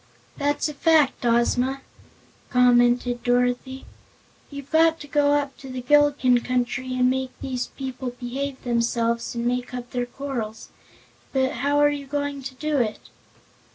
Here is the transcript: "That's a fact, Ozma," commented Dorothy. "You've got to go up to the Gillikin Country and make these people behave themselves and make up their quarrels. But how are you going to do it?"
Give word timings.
"That's 0.35 0.67
a 0.67 0.73
fact, 0.73 1.23
Ozma," 1.27 1.83
commented 2.49 3.21
Dorothy. 3.21 3.85
"You've 4.49 4.71
got 4.71 4.99
to 5.01 5.07
go 5.07 5.33
up 5.33 5.55
to 5.57 5.69
the 5.69 5.83
Gillikin 5.83 6.39
Country 6.43 6.95
and 6.95 7.07
make 7.07 7.39
these 7.39 7.67
people 7.67 8.09
behave 8.19 8.63
themselves 8.63 9.35
and 9.35 9.45
make 9.45 9.75
up 9.75 9.91
their 9.91 10.07
quarrels. 10.07 10.69
But 11.33 11.51
how 11.51 11.77
are 11.79 11.89
you 11.91 12.07
going 12.07 12.41
to 12.41 12.55
do 12.55 12.79
it?" 12.79 13.09